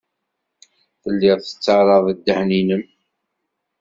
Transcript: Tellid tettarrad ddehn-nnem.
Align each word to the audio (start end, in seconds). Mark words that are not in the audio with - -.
Tellid 1.01 1.39
tettarrad 1.41 2.05
ddehn-nnem. 2.17 2.83